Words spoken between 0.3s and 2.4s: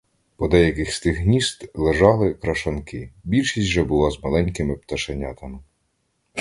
По деяких з тих гнізд лежали